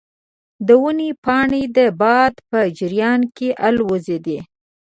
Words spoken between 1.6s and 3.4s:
د باد په جریان